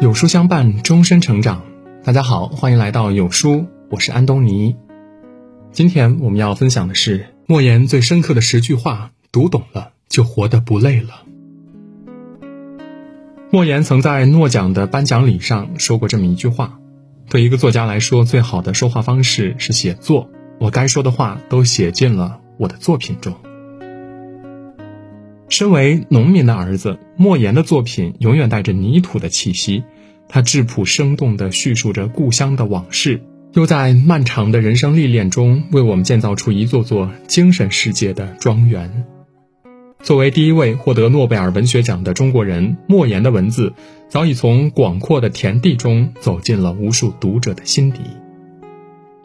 [0.00, 1.62] 有书相伴，终身成长。
[2.02, 4.74] 大家好，欢迎来到有书，我是安东尼。
[5.72, 11.26] 今天我们要分享的是莫言最深刻的十句话，读懂了就活得不累了。
[13.50, 16.78] 莫言曾在诺奖的颁奖礼上说过这么一句话：
[17.28, 20.30] 对一个作家来说，最好的说话方式是写作。
[20.58, 23.34] 我该说的话都写进了我的作品中。
[25.50, 29.82] 身为农民的儿子，莫言的作品永远带着泥土的气息。
[30.32, 33.20] 他质朴生动地叙述着故乡的往事，
[33.52, 39.04] 又在漫长的人生历练中为我们建造出一座座精神世界的庄园。
[40.02, 43.74] 作为第一位获得诺贝尔文学奖的中国人，莫言的文字
[44.08, 48.00] 早已从广阔的田地中走进了无数读者的心底。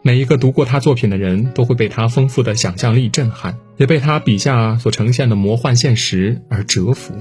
[0.02, 7.14] 每一个读过他作品的人都会被他丰富的想象力震撼，也被他笔下所呈现的魔幻现实而折服。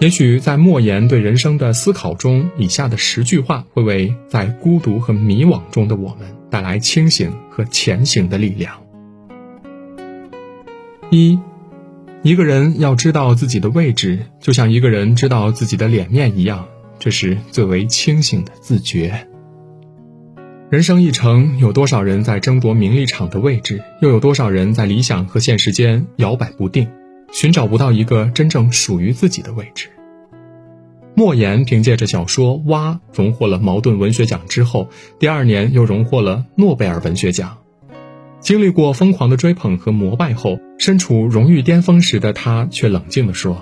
[0.00, 8.80] 也许在莫言对人生的思考中，以下的十句话会为在孤独和迷惘中的我们带来清醒和前行的力量。
[11.10, 11.36] 一，
[12.22, 16.68] 一个人要知道自己的位置，就像一个人知道自己的脸面一样，
[17.00, 19.26] 这是最为清醒的自觉。
[20.70, 26.88] 人生一程，有多少人在争夺名利场的位置，又有多少人在理想和现实间摇摆不定，
[27.32, 29.88] 寻找不到一个真正属于自己的位置。
[31.14, 37.58] 莫言凭借着小说《蛙》荣获了茅盾文学奖之后，第二年又荣获了诺贝尔文学奖。
[38.40, 43.60] 经历过疯狂的追捧和膜拜后，身处荣誉巅峰时的他却冷静地说：“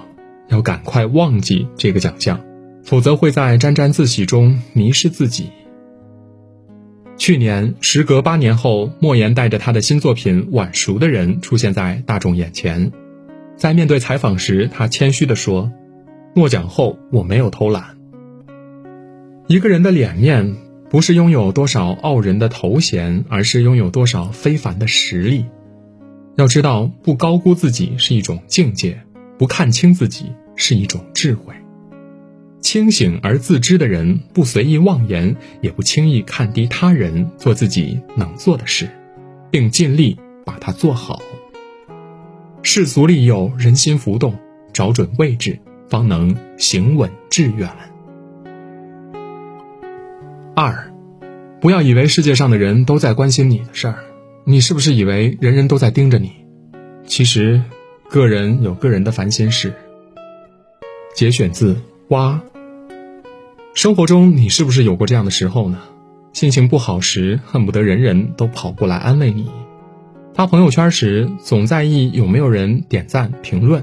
[0.48, 2.38] 要赶快忘记这个奖项，
[2.84, 5.48] 否则会在沾沾自喜中迷失自己。”
[7.16, 12.92] 去年，时隔八年后，莫言带着他的新作品《晚熟的人》出现在大众眼前。
[13.56, 15.72] 在面对采访时，他谦虚地说
[16.36, 17.96] ：“诺奖后，我没有偷懒。
[19.46, 20.56] 一个人的脸面，
[20.90, 25.46] 不是拥有多少傲人的头衔，而是拥有多少非凡的实力。
[26.36, 29.00] 要知道，不高估自己是一种境界，
[29.38, 31.54] 不看清自己是一种智慧。”
[32.60, 38.88] 清醒而自知的人，不随意妄言，也不轻易看低他人，做自己能做的事，
[39.50, 41.22] 并尽力把它做好。
[42.68, 44.36] 世俗利诱，人心浮动，
[44.72, 45.56] 找准位置，
[45.88, 47.70] 方能行稳致远。
[50.56, 50.92] 二，
[51.60, 54.00] 不要以为世界上的人都在关心你的事儿，
[54.44, 56.32] 你是不是以为人人都在盯着你？
[57.06, 57.62] 其实，
[58.10, 59.72] 个人有个人的烦心事。
[61.14, 62.42] 节选自蛙。
[63.74, 65.78] 生活中，你是不是有过这样的时候呢？
[66.32, 69.44] 心情不好时，恨不得人人都跑过来安慰你；
[70.36, 73.80] 发朋友圈时，总在意有没有人点赞评论；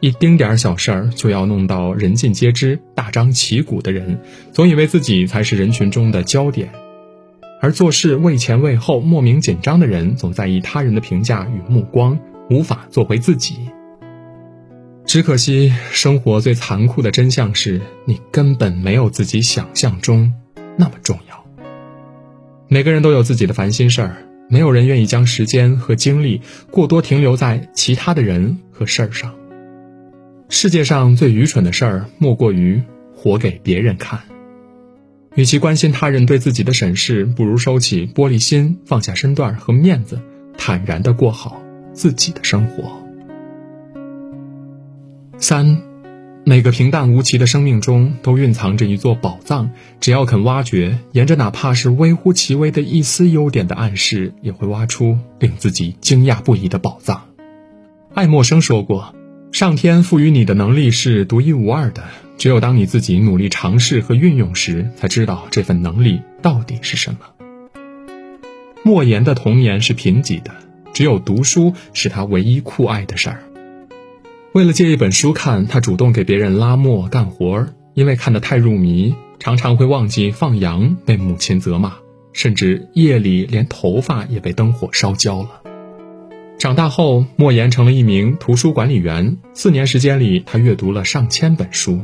[0.00, 4.20] 一丁点小事儿就要弄到人尽皆知、大张旗鼓的人，
[4.52, 6.68] 总以为自己才是人群中的焦点；
[7.62, 12.18] 而做事畏前畏后、莫名紧张的人，总在意他人的评价与目光，
[12.50, 13.56] 无法做回自己。
[15.06, 20.34] 只可惜，生活最残酷的真相是你根本没有自己想象中
[20.76, 21.46] 那么重要。
[22.68, 24.16] 每个人都有自己的烦心事儿，
[24.48, 26.40] 没有人愿意将时间和精力
[26.70, 29.34] 过多停留在其他的人和事儿上。
[30.48, 32.80] 世界上最愚蠢的事儿，莫过于
[33.14, 34.20] 活给别人看。
[35.34, 40.20] 与其关心他人对自己的审视，不如收起玻璃心，放下身段和面子，
[40.56, 41.60] 坦然地过好
[41.92, 42.84] 自己的生活。
[45.38, 45.82] 三，
[46.48, 57.24] 每个平淡无奇的生命中都蕴藏着一座宝藏，只要肯挖掘，沿着哪怕是微乎其微的一丝优点的暗示，也会挖出令自己惊讶不已的宝藏。
[58.14, 59.12] 爱默生说过
[59.50, 62.04] ：“上天赋予你的能力是独一无二的，
[62.38, 67.18] 只有当你自己努力尝试和运用时，才知道这份能力到底是什么。”
[68.84, 70.52] 莫言的童年是贫瘠的，
[70.92, 73.42] 只有读书是他唯一酷爱的事儿。
[74.56, 77.74] 为了借一本书看，他主动给别人拉磨干活儿。
[77.92, 81.92] 因为看得太入迷，常常会忘记放羊，被母亲责骂，
[82.32, 85.60] 甚至夜里连头发也被灯火烧焦了。
[86.58, 89.36] 长大后，莫言成了一名图书管理员。
[89.52, 92.00] 四年时间里，他阅读了上千本书。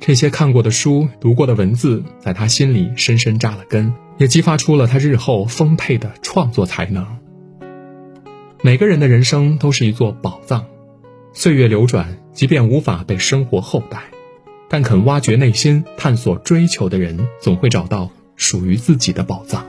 [0.00, 7.06] 这些看过的书、读过的文字，在他心里深深扎了根，也激发出了他日后丰沛的创作才能。
[8.60, 10.66] 每个人的人生都是一座宝藏。
[11.36, 14.04] 岁月流转，即便无法被生活厚待，
[14.68, 19.66] 但肯挖掘内心、探索追求的人，总会找到属于自己的宝藏。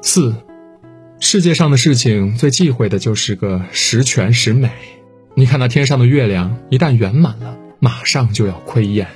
[0.00, 0.32] 四，
[1.18, 4.70] 世界上的事情最忌讳的就是个十全十美。
[5.34, 9.06] 你看那天上的月亮，一旦圆满了，马上就要亏厌；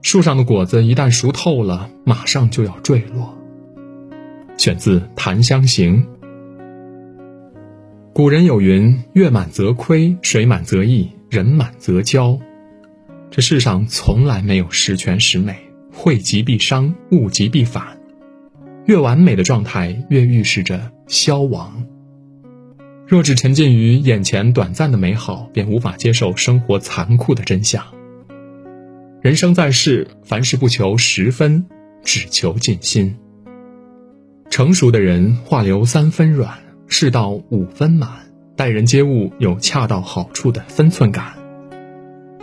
[0.00, 3.36] 树上的果子一旦熟透了，马上就要坠落。
[4.56, 6.02] 选自《檀香刑》。
[8.18, 12.36] 古人有云：“月满则亏，水满则溢，人满则骄。”
[13.30, 15.56] 这世上从来没有十全十美，
[15.92, 17.96] 惠极必伤，物极必反。
[18.86, 21.86] 越完美的状态，越预示着消亡。
[23.06, 27.84] 若只沉浸于眼前短暂的美好，便无法接受生活残酷的真相。
[29.22, 31.64] 人生在世，凡事不求十分，
[32.02, 33.14] 只求尽心。
[34.50, 38.10] 成熟的人，话留三分软，事到五分满，
[38.56, 41.34] 待人接物有恰到好处的分寸感。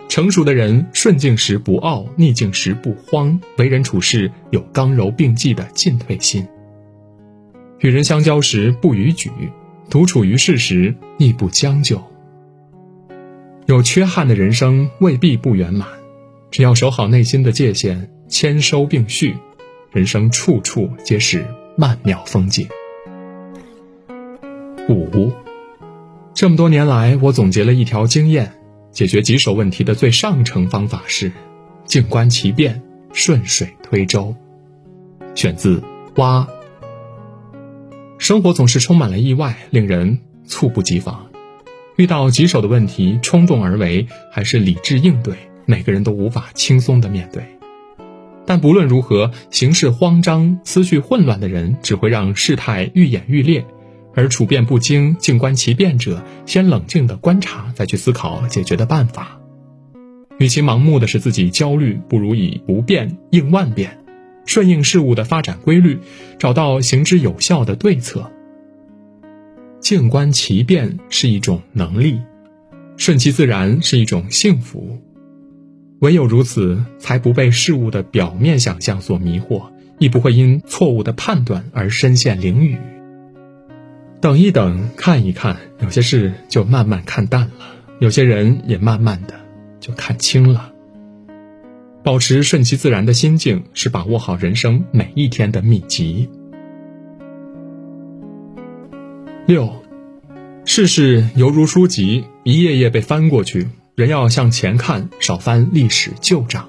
[0.08, 6.48] 成熟的人，顺境时不傲，逆境时不慌，为人处事有刚柔并济的进退心。
[7.80, 9.30] 与人相交时不逾矩，
[9.90, 12.02] 独处于世时亦不将就。
[13.66, 15.88] 有缺憾的人生未必不圆满，
[16.52, 19.36] 只要守好内心的界限，谦收并蓄，
[19.92, 21.46] 人生处处皆是
[21.76, 22.68] 曼妙风景。
[24.88, 25.34] 五，
[26.34, 28.54] 这么多年来，我总结了一条经验。
[28.92, 31.32] 解决棘手问题的最上乘方法是，
[31.86, 34.34] 静观其变，顺水推舟。
[35.34, 35.80] 选自
[36.16, 36.48] 《蛙》。
[38.18, 41.26] 生活总是充满了意外，令人猝不及防。
[41.98, 45.36] 遇到棘手的问题，冲动而为还是理智应对，
[45.66, 47.44] 每个人都无法轻松的面对。
[48.46, 53.66] 但不论如何，形势慌张、思绪混乱的人，只会让事态愈演愈烈。
[54.16, 59.40] 而处变不惊、静观其变者，先冷静的观察，再去思考解决的办法。
[60.40, 64.00] 与其盲目的使自己焦虑，不如以不变应万变，
[64.46, 66.00] 顺应事物的发展规律，
[66.40, 68.32] 找到行之有效的对策。
[69.80, 72.20] 静观其变是一种能力，
[72.98, 74.98] 顺其自然是一种幸福。
[76.00, 82.78] 唯有如此，才不被事物的表面想象所迷惑，亦不会因错误的判断而身陷囹圄。
[84.26, 89.36] 等一等，看一看，有些事就慢慢看淡了，有些人也慢慢的
[89.80, 90.74] 就看清了。
[92.04, 96.28] 保持顺其自然的心境，是把握好人生每一天的秘籍。
[99.46, 99.72] 六，
[100.66, 106.68] 世事犹如书籍，一页页被翻过去，人要向前看，少翻历史旧账。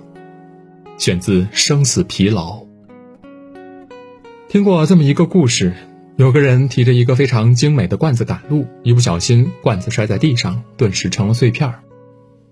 [0.98, 2.58] 选自《生死疲劳》。
[4.46, 5.72] 听过这么一个故事。
[6.16, 11.82] 有个人提着一个非常精美的罐子赶路，一不小心罐子摔在地上，顿时成了碎片儿。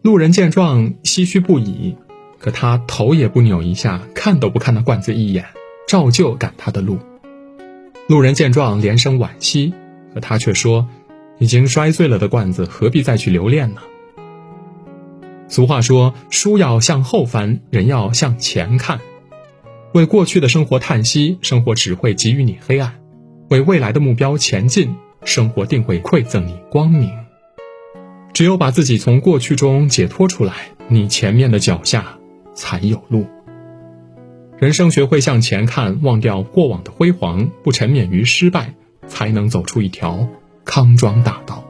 [0.02, 1.96] 路人见状唏嘘不已，
[2.38, 5.46] 可他头也不扭一下，看都不看那罐子一眼，
[5.88, 6.98] 照旧赶他的路。
[8.06, 9.72] 路人见状连声惋惜，
[10.12, 10.86] 可他却说
[11.40, 13.80] ：“已经摔碎了的罐子，何必再去留恋呢？”
[15.48, 19.00] 俗话说：“书要向后翻，人要向前看。”
[19.94, 22.96] 为过去的生活叹息，生活只会给予你黑暗。
[23.48, 24.94] 为未来的目标前进，
[25.24, 27.10] 生活定会馈赠你光明。
[28.32, 30.54] 只有把自己从过去中解脱出来，
[30.88, 32.18] 你前面的脚下
[32.54, 33.26] 才有路。
[34.58, 38.74] 人生学会向前看，忘掉过往的辉煌，不沉湎于失败，
[39.06, 40.26] 才能走出一条
[40.64, 41.64] 康庄大道。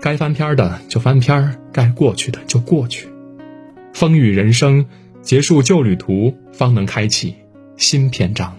[0.00, 3.08] 该翻篇的就翻篇，该过去的就过去。
[3.92, 4.84] 风雨人生，
[5.22, 7.34] 结束旧旅途，方能开启
[7.76, 8.54] 新篇章。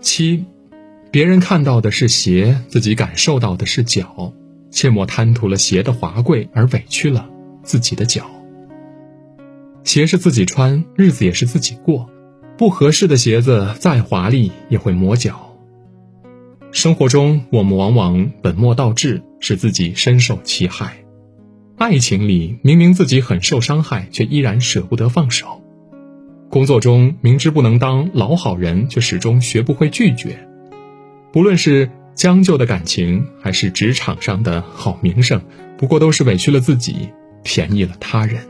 [0.00, 0.46] 七，
[1.10, 4.32] 别人看到的是鞋，自己感受到的是脚，
[4.70, 7.28] 切莫贪图了鞋的华贵而委屈了
[7.62, 8.30] 自己的脚。
[9.84, 12.08] 鞋是自己穿，日子也是自己过，
[12.56, 15.54] 不合适的鞋子再华丽也会磨脚。
[16.72, 21.04] 生活中，我们往往本末倒置，使自己深受其害。
[21.76, 25.59] 爱情里，明明自己很受伤害，却依然舍不得放手。
[26.50, 30.36] 工作中明知不能当老好人，却始终学不会拒绝。
[31.32, 35.40] 不论是将就的感情，还是职场上的好名声，
[35.78, 37.10] 不过都是委屈了自己，
[37.44, 38.42] 便宜了他人。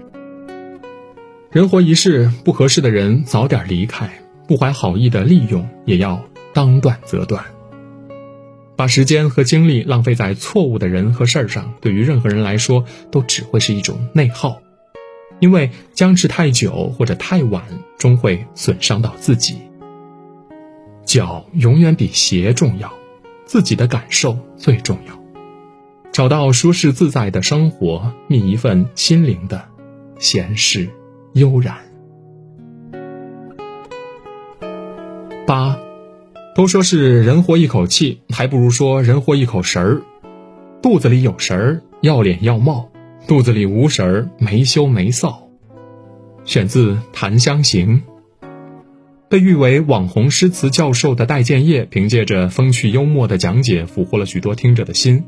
[1.53, 4.09] 人活一世，不合适的人早点离开，
[4.49, 7.45] 不怀好意的利用也要当断则断。
[8.77, 14.63] 把时间和精力浪费在错误的人和事儿上，对于任何人来说，都只会是一种内耗。
[15.41, 17.65] 因为僵持太久或者太晚，
[17.99, 19.59] 终会损伤到自己。
[21.05, 22.93] 脚永远比鞋重要，
[23.47, 25.19] 自己的感受最重要。
[26.13, 29.65] 找到舒适自在的生活，觅一份心灵的
[30.19, 30.89] 闲适
[31.33, 31.77] 悠然。
[35.47, 35.79] 八，
[36.55, 40.03] 都说是人活一口气，还不如说人活一口食儿。
[40.83, 42.91] 肚子里有食儿，要脸要貌。
[43.27, 45.35] 肚子里无食儿，没羞没臊。
[46.45, 48.03] 选自《檀香刑》。
[49.29, 55.25] 被誉为网红诗词教授的戴建业，凭借着风趣幽默的讲解，俘获了许多听者的心。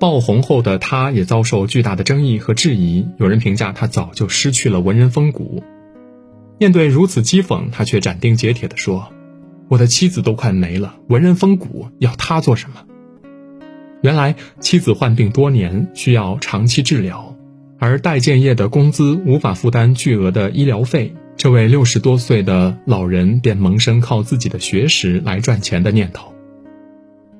[0.00, 3.06] 爆红后的他，也遭受巨大的争议和质疑。
[3.18, 5.62] 有人评价他早就失去了文人风骨。
[6.58, 9.12] 面对如此讥讽，他却斩钉截铁地说
[9.68, 12.76] ：“我的妻子都快没了，文人风骨要他做什么？”
[14.04, 17.34] 原来妻子患病多年，需要长期治疗，
[17.78, 21.14] 而戴建业的工资无法负担巨额的医疗费。
[21.38, 26.34] 这位六十多岁的老人便萌生靠自己的学识来赚钱的念头。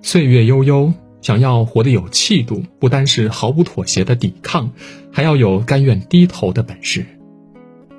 [0.00, 4.72] 岁月悠悠，想要活得有气度，不单是毫不妥协的抵抗，
[5.12, 7.04] 还要有甘愿低头的本事。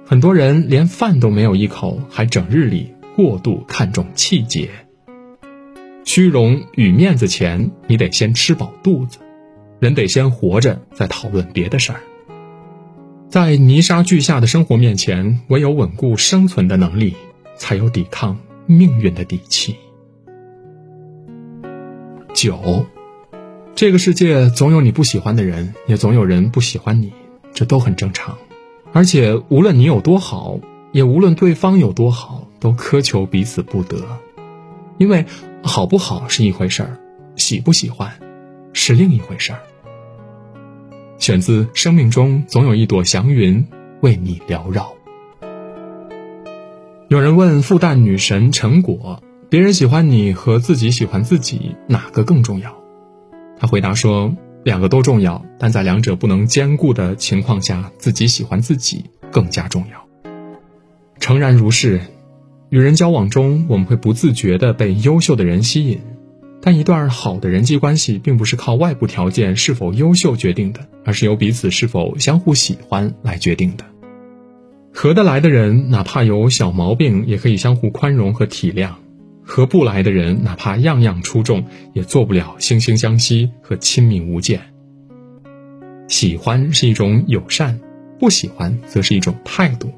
[0.08, 4.70] 很多人连饭都没有一口，还整日里过度看重气节。
[6.06, 9.18] 虚荣与面子前，你得先吃饱肚子，
[9.80, 12.00] 人得先活着，再讨论别的事儿。
[13.28, 17.16] 在泥沙俱下的生活面前，唯有稳固生存的能力，
[17.58, 19.76] 才有抵抗命运的底气。
[22.36, 22.86] 九，
[23.74, 27.12] 这个世界总有你不喜欢的人，也总有人不喜欢你，
[27.52, 28.38] 这都很正常。
[28.94, 30.60] 而且无论你有多好，
[30.92, 33.98] 也无论对方有多好，都苛求彼此不得，
[35.00, 35.26] 因为
[35.68, 37.00] 好不好是一回事儿，
[37.36, 38.14] 喜不喜欢
[38.72, 39.60] 是另一回事儿。
[41.18, 43.66] 选自《生命中总有一朵祥云
[44.02, 44.96] 为你缭绕》。
[47.08, 52.78] 有人问复旦女神陈果：“别人喜欢你和自己喜欢自己，哪个更重要？”
[53.60, 60.06] 她回答说：“两个都重要，但在两者不能兼顾的情况下，自己喜欢自己更加重要。”
[61.20, 62.02] 诚然如是，
[62.70, 66.00] 与人交往中，我们会不自觉地被优秀的人吸引。
[66.62, 73.86] 但一段好的人际关系，并不是靠外部条件是否优秀决定的，而是由彼此是否相互喜欢来决定的。
[74.92, 78.90] 合得来的人，哪怕有小毛病，也可以相互宽容和体谅；
[79.44, 84.60] 合不来的人，哪怕样样出众，也做不了惺惺相惜和亲密无间。
[86.08, 87.80] 喜欢是一种友善，
[88.20, 89.92] 不喜欢则是一种态度。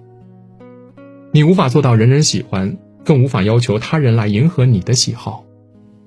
[1.32, 5.44] 你无法做到人人喜欢，更无法要求他人来迎合你的喜好。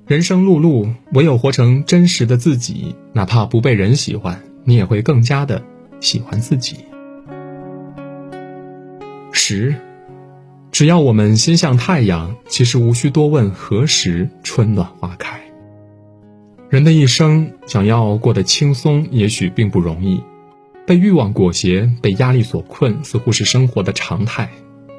[0.07, 5.63] 人生碌碌，唯有活成真实的自己，哪怕不被人喜欢，你也会更加的
[6.01, 6.79] 喜欢自己。
[9.31, 9.75] 十，
[10.73, 15.41] 只要我们心向太阳，其实无需多问何时春暖花开。
[16.71, 20.23] 人的一生想要过得轻松，也许并不容易。
[20.87, 24.51] 被欲望裹挟，被压力所困，似乎是生活的常态。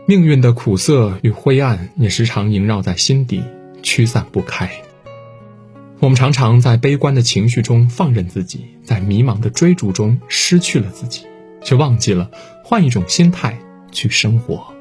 [0.08, 3.43] 命运的苦涩与灰暗，也时常萦绕在心底，
[3.84, 4.70] 驱散不开。
[6.00, 11.25] 我们常常在悲观的情绪中放任自己，在迷茫的追逐中失去了自己，
[11.63, 12.31] 却忘记了
[12.63, 13.58] 换一种心态
[13.91, 14.74] 去生活。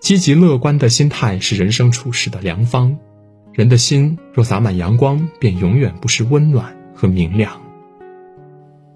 [0.00, 2.98] 积极乐观的心态是人生处事的良方。
[3.52, 7.62] 人的心若洒满阳光，便永远不失温暖和明亮。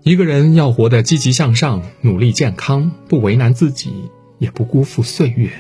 [0.02, 3.93] 一个人要活得积极向上，努力健康，不为难自己，
[4.38, 5.50] 也不辜负岁月。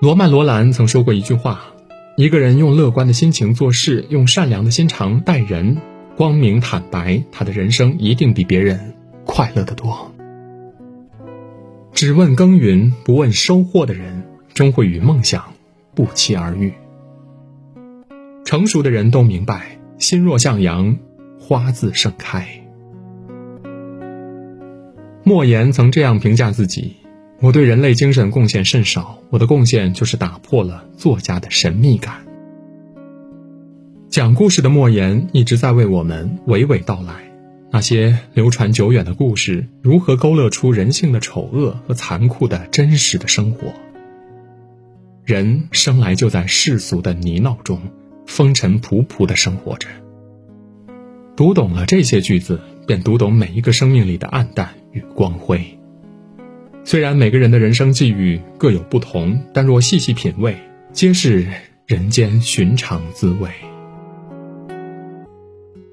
[0.00, 1.68] 罗曼·罗兰曾说过一句话。
[2.14, 5.78] 一个人用乐观的心情做事，用善良的心肠待人，
[6.14, 8.94] 光明坦白，他的人生一定比别人
[9.24, 10.12] 快乐得多。
[11.94, 15.54] 只问耕耘不问收获的人，终会与梦想
[15.94, 16.74] 不期而遇。
[18.44, 20.98] 成熟的人都明白，心若向阳，
[21.40, 22.61] 花自盛开。
[25.24, 26.96] 莫言曾这样评价自己。
[27.40, 32.24] 我对人类精神贡献甚少，我的贡献就是打破了作家的神秘感。
[34.08, 37.14] 讲故事的莫言一直在为我们娓娓道来，
[37.70, 43.72] 那些流传久远的故事如何勾勒出人性的丑恶和残酷的真实的生活。
[45.24, 47.80] 人生来就在世俗的泥淖中，
[48.26, 49.88] 风尘仆仆的生活着。
[51.34, 55.78] 读懂了这些句子，便读懂每一个生命里的暗淡与光辉。
[56.84, 60.56] 虽然每个人的人生际遇各有不同，但若细细品味，
[60.92, 61.46] 皆是
[61.86, 63.48] 人间寻常滋味。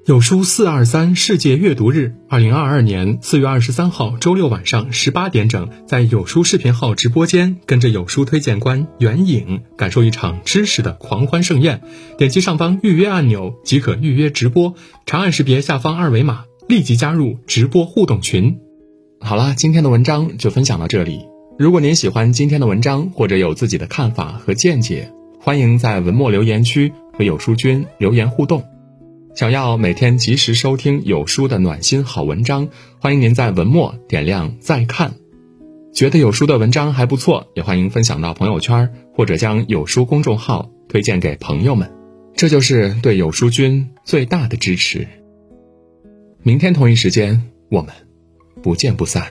[0.06, 11.82] 有书四二三世界阅读日，二零二二年四月二十三号周六晚上十八点整，在有书视频号直播间，跟着有书推荐官袁颖，感受一场知识的狂欢盛宴。
[12.18, 14.74] 点击上方预约按钮即可预约直播，
[15.06, 18.60] 长按识别下方二维码，立即加入直播互动群。
[19.18, 21.26] 好了，今天的文章就分享到这里。
[21.58, 28.62] 如果您喜欢今天的文章，或者有自己的看法和见解，欢迎在文末留言区和有书君留言互动。
[29.34, 32.68] 想要每天及时收听有书的暖心好文章，
[33.00, 35.14] 欢迎您在文末点亮再看。
[35.92, 41.90] 觉得有书的文章还不错，也欢迎分享到朋友圈，或者将有书公众号推荐给朋友们，
[42.36, 45.08] 这就是对有书君最大的支持。
[46.42, 47.94] 明天同一时间，我们
[48.62, 49.30] 不见不散。